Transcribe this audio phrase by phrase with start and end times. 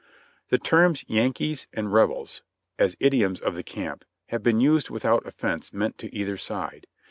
[0.49, 2.41] The terms "Yankees" and "Rebels,"
[2.79, 6.87] as idioms of the camp, have been used without offense meant to either side.